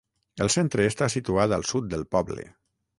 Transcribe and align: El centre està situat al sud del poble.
El 0.45 0.49
centre 0.53 0.87
està 0.93 1.11
situat 1.17 1.55
al 1.59 1.69
sud 1.75 1.95
del 1.95 2.11
poble. 2.19 2.53